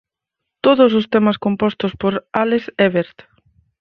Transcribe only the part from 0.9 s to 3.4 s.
os temas compostos por Alex Ebert.